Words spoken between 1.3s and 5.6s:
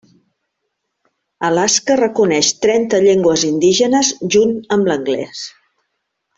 Alaska reconeix trenta llengües indígenes junt amb l'anglès.